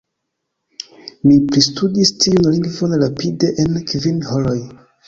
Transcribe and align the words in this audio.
Mi 1.27 1.35
pristudis 1.51 2.15
tiun 2.25 2.43
lingvon 2.49 2.99
rapide 3.07 3.55
en 3.67 3.81
kvin 3.95 4.29
horoj! 4.33 4.61